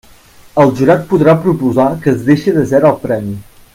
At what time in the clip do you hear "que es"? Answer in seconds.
2.07-2.25